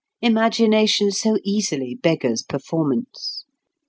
[0.23, 3.45] Imagination so easily beggars performance.